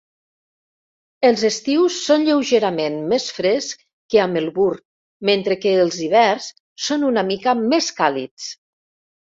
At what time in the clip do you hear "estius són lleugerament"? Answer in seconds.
1.49-2.97